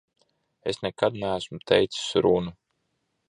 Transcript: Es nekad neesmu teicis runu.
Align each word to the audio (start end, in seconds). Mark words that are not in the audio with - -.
Es 0.71 0.79
nekad 0.85 1.19
neesmu 1.23 1.61
teicis 1.71 2.09
runu. 2.27 2.57